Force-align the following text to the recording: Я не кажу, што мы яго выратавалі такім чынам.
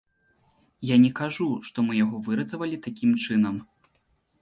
Я 0.93 0.97
не 1.03 1.11
кажу, 1.19 1.47
што 1.69 1.77
мы 1.89 1.99
яго 2.03 2.17
выратавалі 2.31 2.83
такім 2.89 3.11
чынам. 3.25 3.65